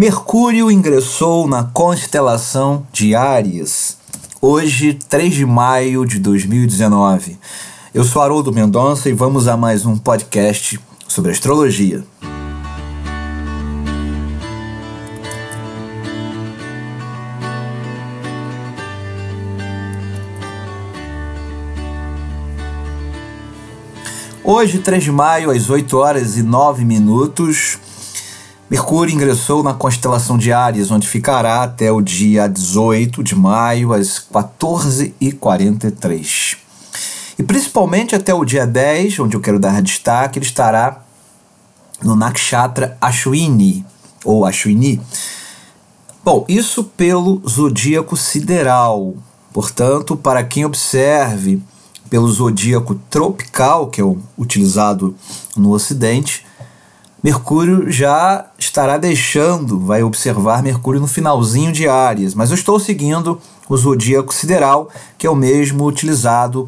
Mercúrio 0.00 0.70
ingressou 0.70 1.46
na 1.46 1.62
constelação 1.62 2.86
de 2.90 3.14
Áries, 3.14 3.98
hoje, 4.40 4.94
3 4.94 5.34
de 5.34 5.44
maio 5.44 6.06
de 6.06 6.18
2019. 6.18 7.36
Eu 7.92 8.02
sou 8.02 8.22
Haroldo 8.22 8.50
Mendonça 8.50 9.10
e 9.10 9.12
vamos 9.12 9.46
a 9.46 9.58
mais 9.58 9.84
um 9.84 9.98
podcast 9.98 10.80
sobre 11.06 11.32
astrologia. 11.32 12.02
Hoje, 24.42 24.78
3 24.78 25.04
de 25.04 25.12
maio, 25.12 25.50
às 25.50 25.68
8 25.68 25.94
horas 25.98 26.38
e 26.38 26.42
9 26.42 26.86
minutos, 26.86 27.78
Mercúrio 28.70 29.12
ingressou 29.12 29.62
na 29.64 29.74
constelação 29.74 30.38
de 30.38 30.52
Áries, 30.52 30.92
onde 30.92 31.08
ficará 31.08 31.64
até 31.64 31.90
o 31.90 32.00
dia 32.00 32.46
18 32.46 33.20
de 33.20 33.34
maio, 33.34 33.92
às 33.92 34.24
14h43. 34.32 36.56
E 37.36 37.42
principalmente 37.42 38.14
até 38.14 38.32
o 38.32 38.44
dia 38.44 38.64
10, 38.64 39.18
onde 39.18 39.36
eu 39.36 39.40
quero 39.40 39.58
dar 39.58 39.82
destaque, 39.82 40.38
ele 40.38 40.46
estará 40.46 41.02
no 42.00 42.14
Nakshatra 42.14 42.96
Ashwini, 43.00 43.84
ou 44.24 44.46
Ashwini. 44.46 45.00
Bom, 46.24 46.44
isso 46.48 46.84
pelo 46.84 47.42
zodíaco 47.48 48.16
sideral. 48.16 49.16
Portanto, 49.52 50.16
para 50.16 50.44
quem 50.44 50.64
observe 50.64 51.60
pelo 52.08 52.30
zodíaco 52.30 52.94
tropical, 53.10 53.88
que 53.88 54.00
é 54.00 54.04
o 54.04 54.16
utilizado 54.38 55.16
no 55.56 55.72
Ocidente, 55.72 56.48
Mercúrio 57.22 57.90
já 57.90 58.46
estará 58.58 58.96
deixando, 58.96 59.78
vai 59.78 60.02
observar 60.02 60.62
Mercúrio 60.62 61.00
no 61.00 61.06
finalzinho 61.06 61.70
de 61.70 61.86
Áries, 61.86 62.34
mas 62.34 62.48
eu 62.48 62.54
estou 62.54 62.80
seguindo 62.80 63.38
o 63.68 63.76
zodíaco 63.76 64.32
sideral, 64.32 64.88
que 65.18 65.26
é 65.26 65.30
o 65.30 65.36
mesmo 65.36 65.84
utilizado 65.84 66.66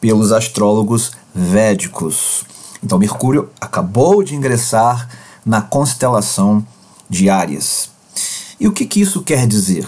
pelos 0.00 0.32
astrólogos 0.32 1.12
védicos. 1.34 2.44
Então, 2.82 2.98
Mercúrio 2.98 3.50
acabou 3.60 4.22
de 4.22 4.34
ingressar 4.34 5.06
na 5.44 5.60
constelação 5.60 6.66
de 7.08 7.28
Áries. 7.28 7.90
E 8.58 8.66
o 8.66 8.72
que, 8.72 8.86
que 8.86 9.02
isso 9.02 9.22
quer 9.22 9.46
dizer? 9.46 9.86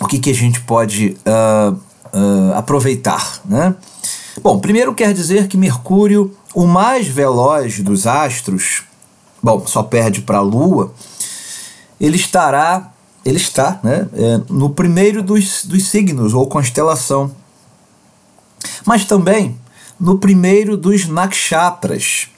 O 0.00 0.06
que, 0.06 0.20
que 0.20 0.30
a 0.30 0.34
gente 0.34 0.60
pode 0.60 1.16
uh, 1.26 1.72
uh, 1.72 2.54
aproveitar? 2.54 3.40
Né? 3.44 3.74
Bom, 4.40 4.60
primeiro 4.60 4.94
quer 4.94 5.12
dizer 5.12 5.48
que 5.48 5.56
Mercúrio, 5.56 6.34
o 6.54 6.66
mais 6.66 7.08
veloz 7.08 7.80
dos 7.80 8.06
astros, 8.06 8.84
bom, 9.42 9.66
só 9.66 9.82
perde 9.82 10.22
para 10.22 10.38
a 10.38 10.42
Lua, 10.42 10.94
ele 12.00 12.16
estará, 12.16 12.92
ele 13.24 13.36
está 13.36 13.80
né, 13.82 14.08
é, 14.14 14.40
no 14.48 14.70
primeiro 14.70 15.22
dos, 15.22 15.64
dos 15.64 15.88
signos 15.88 16.34
ou 16.34 16.46
constelação, 16.46 17.30
mas 18.84 19.04
também 19.04 19.58
no 19.98 20.18
primeiro 20.18 20.76
dos 20.76 21.06
nakshatras. 21.06 22.28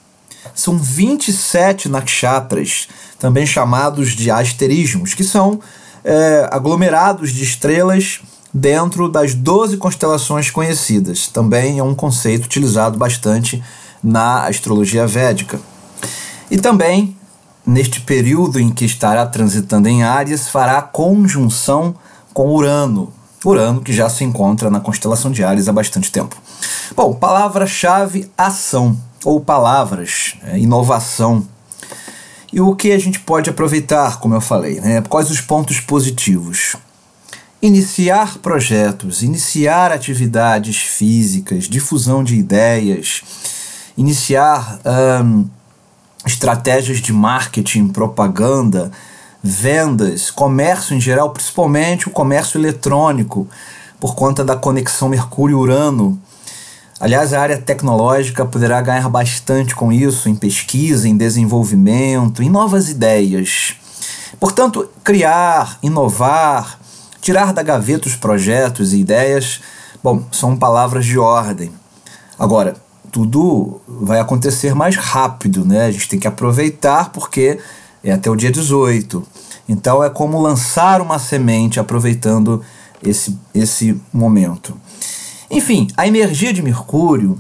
São 0.54 0.76
27 0.76 1.88
nakshatras, 1.88 2.88
também 3.18 3.46
chamados 3.46 4.10
de 4.10 4.30
asterismos, 4.30 5.14
que 5.14 5.24
são 5.24 5.58
é, 6.04 6.46
aglomerados 6.52 7.32
de 7.32 7.42
estrelas 7.42 8.20
dentro 8.52 9.08
das 9.08 9.34
12 9.34 9.78
constelações 9.78 10.50
conhecidas. 10.50 11.26
Também 11.26 11.78
é 11.78 11.82
um 11.82 11.94
conceito 11.94 12.44
utilizado 12.44 12.98
bastante 12.98 13.64
na 14.02 14.46
astrologia 14.46 15.06
védica. 15.06 15.58
E 16.50 16.58
também, 16.58 17.16
neste 17.66 18.00
período 18.00 18.60
em 18.60 18.70
que 18.70 18.84
estará 18.84 19.26
transitando 19.26 19.88
em 19.88 20.02
Áries, 20.02 20.48
fará 20.48 20.80
conjunção 20.82 21.94
com 22.32 22.50
Urano. 22.50 23.12
Urano 23.44 23.80
que 23.80 23.92
já 23.92 24.08
se 24.08 24.24
encontra 24.24 24.70
na 24.70 24.80
constelação 24.80 25.30
de 25.30 25.44
Áries 25.44 25.68
há 25.68 25.72
bastante 25.72 26.10
tempo. 26.10 26.36
Bom, 26.96 27.14
palavra-chave 27.14 28.30
ação, 28.36 28.96
ou 29.24 29.40
palavras, 29.40 30.36
é, 30.42 30.58
inovação. 30.58 31.46
E 32.52 32.60
o 32.60 32.74
que 32.74 32.92
a 32.92 32.98
gente 32.98 33.20
pode 33.20 33.50
aproveitar, 33.50 34.20
como 34.20 34.34
eu 34.34 34.40
falei, 34.40 34.80
né? 34.80 35.02
Quais 35.08 35.30
os 35.30 35.40
pontos 35.40 35.80
positivos? 35.80 36.76
Iniciar 37.60 38.38
projetos, 38.38 39.22
iniciar 39.22 39.90
atividades 39.90 40.76
físicas, 40.76 41.64
difusão 41.64 42.22
de 42.22 42.36
ideias, 42.36 43.22
iniciar 43.96 44.78
estratégias 46.26 46.98
de 46.98 47.12
marketing, 47.12 47.88
propaganda, 47.88 48.90
vendas, 49.42 50.30
comércio 50.30 50.96
em 50.96 51.00
geral, 51.00 51.30
principalmente 51.30 52.08
o 52.08 52.10
comércio 52.10 52.58
eletrônico, 52.58 53.46
por 54.00 54.14
conta 54.14 54.44
da 54.44 54.56
conexão 54.56 55.08
Mercúrio-Urano. 55.08 56.18
Aliás, 56.98 57.32
a 57.32 57.40
área 57.40 57.58
tecnológica 57.58 58.44
poderá 58.46 58.80
ganhar 58.80 59.08
bastante 59.08 59.74
com 59.74 59.92
isso 59.92 60.28
em 60.28 60.34
pesquisa, 60.34 61.08
em 61.08 61.16
desenvolvimento, 61.16 62.42
em 62.42 62.48
novas 62.48 62.88
ideias. 62.88 63.76
Portanto, 64.40 64.88
criar, 65.02 65.78
inovar, 65.82 66.78
tirar 67.20 67.52
da 67.52 67.62
gaveta 67.62 68.08
os 68.08 68.16
projetos 68.16 68.92
e 68.92 69.00
ideias, 69.00 69.60
bom, 70.02 70.22
são 70.30 70.56
palavras 70.56 71.04
de 71.04 71.18
ordem. 71.18 71.72
Agora, 72.38 72.76
tudo 73.14 73.80
vai 73.86 74.18
acontecer 74.18 74.74
mais 74.74 74.96
rápido, 74.96 75.64
né? 75.64 75.86
A 75.86 75.90
gente 75.92 76.08
tem 76.08 76.18
que 76.18 76.26
aproveitar 76.26 77.10
porque 77.10 77.60
é 78.02 78.10
até 78.10 78.28
o 78.28 78.34
dia 78.34 78.50
18. 78.50 79.22
Então 79.68 80.02
é 80.02 80.10
como 80.10 80.42
lançar 80.42 81.00
uma 81.00 81.16
semente 81.20 81.78
aproveitando 81.78 82.60
esse, 83.00 83.38
esse 83.54 83.96
momento. 84.12 84.76
Enfim, 85.48 85.86
a 85.96 86.08
energia 86.08 86.52
de 86.52 86.60
Mercúrio, 86.60 87.38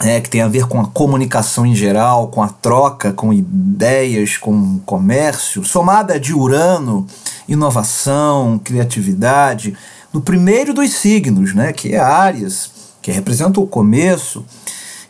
é, 0.00 0.18
que 0.18 0.30
tem 0.30 0.40
a 0.40 0.48
ver 0.48 0.66
com 0.66 0.80
a 0.80 0.86
comunicação 0.86 1.66
em 1.66 1.74
geral, 1.74 2.28
com 2.28 2.42
a 2.42 2.48
troca, 2.48 3.12
com 3.12 3.34
ideias, 3.34 4.38
com 4.38 4.78
comércio, 4.78 5.62
somada 5.62 6.18
de 6.18 6.32
Urano, 6.32 7.06
inovação, 7.46 8.58
criatividade, 8.64 9.76
no 10.10 10.22
primeiro 10.22 10.72
dos 10.72 10.90
signos, 10.94 11.54
né, 11.54 11.74
que 11.74 11.94
é 11.94 11.98
Áries, 11.98 12.70
que 13.02 13.12
representa 13.12 13.60
o 13.60 13.66
começo, 13.66 14.42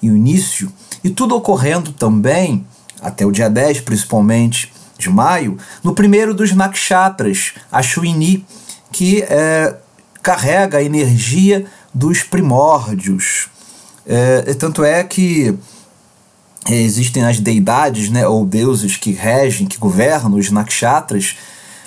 e 0.02 0.10
o 0.10 0.16
início, 0.16 0.72
e 1.02 1.10
tudo 1.10 1.36
ocorrendo 1.36 1.92
também, 1.92 2.66
até 3.00 3.24
o 3.24 3.30
dia 3.30 3.48
10 3.48 3.80
principalmente 3.82 4.72
de 4.98 5.10
maio, 5.10 5.58
no 5.82 5.94
primeiro 5.94 6.32
dos 6.32 6.52
nakshatras, 6.52 7.52
a 7.70 7.82
Shwini, 7.82 8.46
que 8.90 9.22
é, 9.22 9.74
carrega 10.22 10.78
a 10.78 10.82
energia 10.82 11.66
dos 11.92 12.22
primórdios. 12.22 13.48
É, 14.06 14.54
tanto 14.54 14.84
é 14.84 15.02
que 15.04 15.56
existem 16.74 17.24
as 17.24 17.38
deidades, 17.38 18.10
né, 18.10 18.26
ou 18.26 18.44
deuses 18.44 18.96
que 18.96 19.12
regem, 19.12 19.66
que 19.66 19.78
governam 19.78 20.34
os 20.34 20.50
nakshatras, 20.50 21.36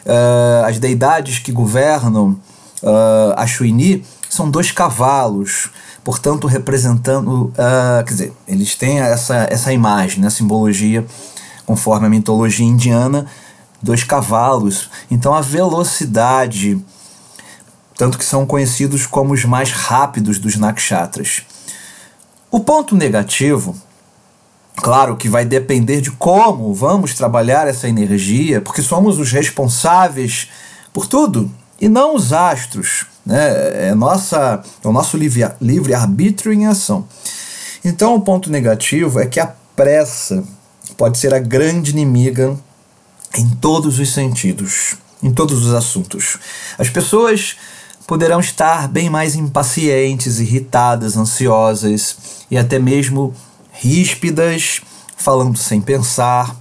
uh, 0.06 0.66
as 0.66 0.80
deidades 0.80 1.40
que 1.40 1.52
governam 1.52 2.40
uh, 2.84 3.34
a 3.36 3.46
Shwini 3.46 4.06
são 4.30 4.50
dois 4.50 4.72
cavalos 4.72 5.70
portanto 6.04 6.48
representando, 6.48 7.46
uh, 7.46 8.04
quer 8.06 8.14
dizer, 8.14 8.34
eles 8.48 8.76
têm 8.76 9.00
essa, 9.00 9.48
essa 9.50 9.72
imagem, 9.74 10.22
né, 10.22 10.30
simbologia, 10.30 11.06
conforme 11.66 12.08
a 12.08 12.10
mitologia 12.10 12.66
indiana, 12.66 13.26
dois 13.82 14.04
cavalos. 14.04 14.90
Então 15.10 15.34
a 15.34 15.42
velocidade, 15.42 16.84
tanto 17.98 18.18
que 18.18 18.26
são 18.26 18.46
conhecidos 18.46 19.06
como 19.06 19.34
os 19.34 19.46
mais 19.46 19.72
rápidos 19.72 20.40
dos 20.40 20.56
nakshatras. 20.56 21.44
O 22.52 22.60
ponto 22.60 22.96
negativo, 22.96 23.76
claro 24.76 25.16
que 25.16 25.30
vai 25.30 25.46
depender 25.46 26.02
de 26.02 26.12
como 26.12 26.74
vamos 26.74 27.14
trabalhar 27.14 27.68
essa 27.68 27.88
energia, 27.88 28.62
porque 28.62 28.82
somos 28.82 29.20
os 29.20 29.32
responsáveis 29.32 30.50
por 30.92 31.06
tudo 31.06 31.52
e 31.80 31.88
não 31.88 32.16
os 32.16 32.34
astros. 32.34 33.06
Né? 33.26 33.90
É, 33.90 33.96
nossa, 33.96 34.62
é 34.84 34.88
o 34.88 34.92
nosso 34.92 35.18
livre, 35.18 35.48
livre 35.62 35.94
arbítrio 35.94 36.54
em 36.54 36.66
ação. 36.66 37.08
Então, 37.84 38.16
o 38.16 38.22
ponto 38.22 38.50
negativo 38.50 39.20
é 39.20 39.26
que 39.26 39.40
a 39.40 39.54
pressa 39.76 40.44
pode 40.98 41.18
ser 41.18 41.34
a 41.34 41.40
grande 41.40 41.92
inimiga 41.92 42.58
em 43.38 43.50
todos 43.50 44.00
os 44.00 44.12
sentidos, 44.12 44.96
em 45.24 45.32
todos 45.32 45.66
os 45.66 45.74
assuntos. 45.74 46.38
As 46.78 46.90
pessoas 46.90 47.56
poderão 48.06 48.40
estar 48.40 48.88
bem 48.88 49.10
mais 49.10 49.36
impacientes, 49.36 50.40
irritadas, 50.40 51.16
ansiosas 51.16 52.18
e 52.50 52.58
até 52.58 52.80
mesmo 52.80 53.34
ríspidas, 53.72 54.82
falando 55.16 55.58
sem 55.58 55.80
pensar, 55.80 56.56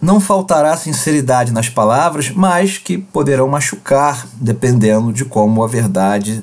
não 0.00 0.20
faltará 0.20 0.76
sinceridade 0.76 1.52
nas 1.52 1.68
palavras, 1.68 2.30
mas 2.30 2.78
que 2.78 2.98
poderão 2.98 3.48
machucar, 3.48 4.26
dependendo 4.34 5.12
de 5.12 5.24
como 5.24 5.62
a 5.62 5.66
verdade 5.66 6.42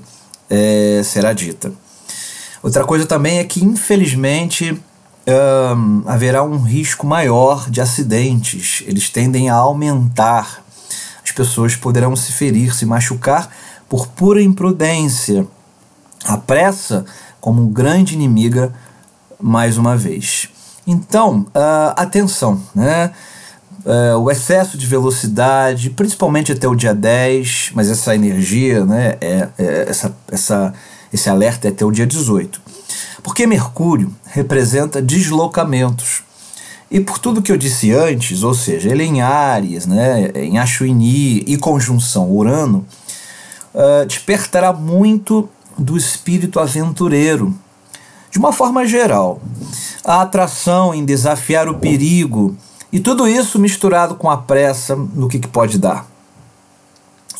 é, 0.49 1.01
será 1.03 1.33
dita. 1.33 1.71
Outra 2.63 2.83
coisa 2.83 3.05
também 3.05 3.39
é 3.39 3.43
que, 3.43 3.63
infelizmente, 3.63 4.79
um, 5.27 6.03
haverá 6.07 6.43
um 6.43 6.59
risco 6.61 7.05
maior 7.05 7.69
de 7.69 7.81
acidentes. 7.81 8.83
Eles 8.85 9.09
tendem 9.09 9.49
a 9.49 9.55
aumentar. 9.55 10.63
As 11.23 11.31
pessoas 11.31 11.75
poderão 11.75 12.15
se 12.15 12.31
ferir, 12.31 12.75
se 12.75 12.85
machucar 12.85 13.49
por 13.89 14.07
pura 14.07 14.41
imprudência. 14.41 15.47
A 16.25 16.37
pressa 16.37 17.05
como 17.39 17.67
grande 17.67 18.13
inimiga, 18.13 18.73
mais 19.39 19.77
uma 19.77 19.97
vez. 19.97 20.49
Então, 20.85 21.47
uh, 21.49 21.93
atenção, 21.95 22.61
né? 22.75 23.11
Uh, 23.83 24.17
o 24.19 24.29
excesso 24.29 24.77
de 24.77 24.85
velocidade, 24.85 25.89
principalmente 25.89 26.51
até 26.51 26.67
o 26.67 26.75
dia 26.75 26.93
10, 26.93 27.71
mas 27.73 27.89
essa 27.89 28.13
energia, 28.13 28.85
né, 28.85 29.17
é, 29.19 29.47
é, 29.57 29.85
essa, 29.89 30.15
essa, 30.31 30.73
esse 31.11 31.29
alerta 31.29 31.67
é 31.67 31.71
até 31.71 31.83
o 31.83 31.91
dia 31.91 32.05
18. 32.05 32.61
Porque 33.23 33.47
Mercúrio 33.47 34.13
representa 34.25 35.01
deslocamentos. 35.01 36.21
E 36.91 36.99
por 36.99 37.17
tudo 37.17 37.41
que 37.41 37.51
eu 37.51 37.57
disse 37.57 37.91
antes, 37.91 38.43
ou 38.43 38.53
seja, 38.53 38.89
ele 38.89 39.03
em 39.03 39.21
Áries, 39.21 39.87
né, 39.87 40.31
em 40.35 40.59
Achuini 40.59 41.39
e 41.47 41.57
conjunção 41.57 42.29
Urano, 42.29 42.85
uh, 43.73 44.05
despertará 44.05 44.71
muito 44.71 45.49
do 45.75 45.97
espírito 45.97 46.59
aventureiro. 46.59 47.55
De 48.29 48.37
uma 48.37 48.53
forma 48.53 48.85
geral, 48.85 49.41
a 50.05 50.21
atração 50.21 50.93
em 50.93 51.03
desafiar 51.03 51.67
o 51.67 51.79
perigo 51.79 52.55
e 52.91 52.99
tudo 52.99 53.27
isso 53.27 53.57
misturado 53.57 54.15
com 54.15 54.29
a 54.29 54.37
pressa 54.37 54.95
no 54.95 55.27
que, 55.27 55.39
que 55.39 55.47
pode 55.47 55.77
dar. 55.77 56.05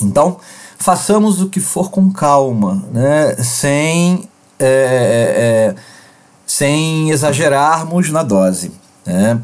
Então, 0.02 0.38
façamos 0.78 1.42
o 1.42 1.50
que 1.50 1.60
for 1.60 1.92
com 1.92 2.12
calma, 2.12 2.84
né? 2.92 3.36
sem, 3.44 4.30
é, 4.60 4.66
é, 4.66 5.76
é 5.76 5.76
sem 6.46 7.10
exagerarmos 7.12 8.10
na 8.10 8.24
dose. 8.24 8.72
Né? 9.06 9.40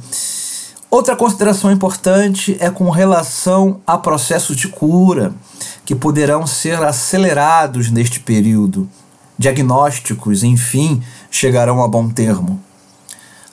Outra 0.90 1.16
consideração 1.16 1.72
importante 1.72 2.56
é 2.60 2.70
com 2.70 2.90
relação 2.90 3.82
a 3.86 3.98
processos 3.98 4.56
de 4.56 4.70
cura 4.70 5.34
que 5.86 5.94
poderão 5.94 6.48
ser 6.48 6.82
acelerados 6.82 7.92
neste 7.92 8.20
período. 8.20 8.90
Diagnósticos, 9.38 10.44
enfim, 10.44 11.04
chegarão 11.30 11.84
a 11.84 11.88
bom 11.88 12.10
termo. 12.10 12.60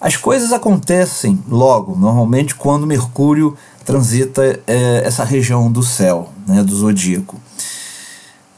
As 0.04 0.16
coisas 0.16 0.52
acontecem 0.52 1.42
logo, 1.48 1.96
normalmente 1.96 2.54
quando 2.54 2.86
Mercúrio 2.86 3.56
transita 3.86 4.60
é, 4.66 5.00
essa 5.02 5.24
região 5.24 5.72
do 5.72 5.82
céu, 5.82 6.28
né, 6.46 6.62
do 6.62 6.76
zodíaco. 6.76 7.40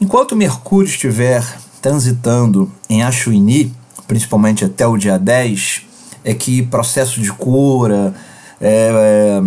Enquanto 0.00 0.34
Mercúrio 0.34 0.88
estiver 0.88 1.44
transitando 1.81 2.69
em 2.90 3.04
Achuini, 3.04 3.72
principalmente 4.08 4.64
até 4.64 4.88
o 4.88 4.96
dia 4.96 5.20
10, 5.20 5.82
é 6.25 6.34
que 6.34 6.64
processo 6.64 7.20
de 7.20 7.32
cura, 7.32 8.12
é, 8.60 9.40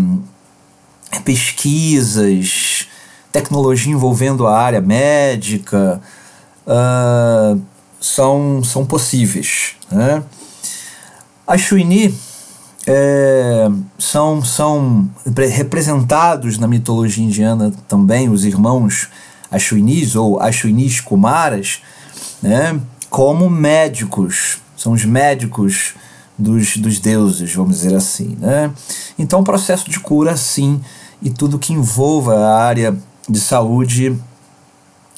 é, 1.11 1.19
pesquisas, 1.19 2.87
tecnologia 3.29 3.91
envolvendo 3.91 4.47
a 4.47 4.57
área 4.57 4.79
médica 4.79 6.01
uh, 6.65 7.61
são, 7.99 8.63
são 8.63 8.85
possíveis. 8.85 9.75
Né? 9.91 10.23
A 11.49 11.57
Shuini 11.57 12.13
é, 12.85 13.67
são, 13.97 14.45
são 14.45 15.09
representados 15.51 16.59
na 16.59 16.67
mitologia 16.67 17.25
indiana 17.25 17.73
também 17.87 18.29
os 18.29 18.45
irmãos 18.45 19.09
Ashwinis 19.49 20.15
ou 20.15 20.39
Ashwinis 20.39 21.01
Kumaras 21.01 21.81
né, 22.39 22.79
como 23.09 23.49
médicos, 23.49 24.59
são 24.77 24.93
os 24.93 25.03
médicos 25.03 25.95
dos, 26.37 26.77
dos 26.77 26.99
deuses, 26.99 27.51
vamos 27.51 27.77
dizer 27.77 27.95
assim. 27.95 28.37
Né? 28.39 28.71
Então, 29.17 29.39
o 29.39 29.43
processo 29.43 29.89
de 29.89 29.99
cura, 29.99 30.37
sim, 30.37 30.79
e 31.19 31.31
tudo 31.31 31.57
que 31.57 31.73
envolva 31.73 32.35
a 32.37 32.63
área 32.63 32.95
de 33.27 33.39
saúde 33.39 34.15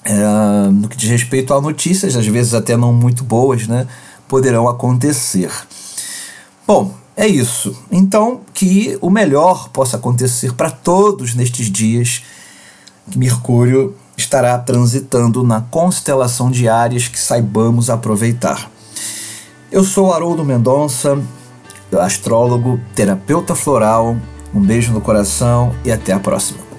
é, 0.05 0.69
no 0.71 0.87
que 0.87 0.95
diz 0.95 1.09
respeito 1.09 1.53
a 1.53 1.59
notícias, 1.59 2.15
às 2.15 2.25
vezes 2.25 2.53
até 2.53 2.77
não 2.77 2.93
muito 2.93 3.21
boas, 3.25 3.67
né, 3.67 3.85
poderão 4.29 4.69
acontecer. 4.69 5.51
Bom, 6.73 6.93
é 7.17 7.27
isso. 7.27 7.75
Então, 7.91 8.39
que 8.53 8.97
o 9.01 9.09
melhor 9.09 9.67
possa 9.73 9.97
acontecer 9.97 10.53
para 10.53 10.71
todos 10.71 11.35
nestes 11.35 11.69
dias 11.69 12.23
que 13.09 13.19
Mercúrio 13.19 13.93
estará 14.15 14.57
transitando 14.57 15.43
na 15.43 15.59
constelação 15.59 16.49
de 16.49 16.69
áreas 16.69 17.09
que 17.09 17.19
saibamos 17.19 17.89
aproveitar. 17.89 18.71
Eu 19.69 19.83
sou 19.83 20.13
Haroldo 20.13 20.45
Mendonça, 20.45 21.21
astrólogo, 21.99 22.79
terapeuta 22.95 23.53
floral. 23.53 24.15
Um 24.55 24.61
beijo 24.61 24.93
no 24.93 25.01
coração 25.01 25.75
e 25.83 25.91
até 25.91 26.13
a 26.13 26.21
próxima. 26.21 26.70